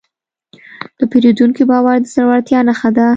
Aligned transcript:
د 0.97 0.99
پیرودونکي 1.11 1.63
باور 1.71 1.97
د 2.01 2.05
زړورتیا 2.13 2.59
نښه 2.67 2.89
ده. 2.97 3.07